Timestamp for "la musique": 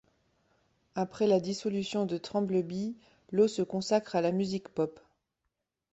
4.21-4.69